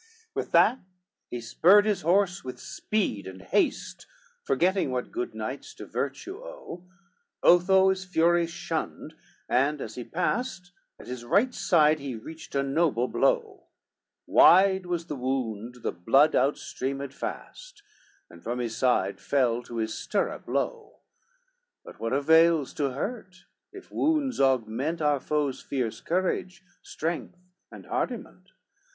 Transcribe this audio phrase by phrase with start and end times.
[0.01, 0.79] XXXIV With that
[1.29, 4.07] he spurred his horse with speed and haste,
[4.41, 6.87] Forgetting what good knights to virtue owe,
[7.43, 9.13] Otho his fury shunned,
[9.47, 13.65] and, as he passed, At his right side he reached a noble blow,
[14.25, 17.83] Wide was the wound, the blood outstreamed fast,
[18.27, 21.01] And from his side fell to his stirrup low:
[21.85, 27.37] But what avails to hurt, if wounds augment Our foe's fierce courage, strength
[27.71, 28.49] and hardiment?